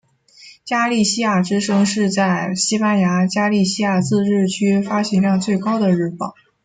[0.65, 6.33] 加利西亚之声是在西班牙加利西亚自治区发行量最高的日报。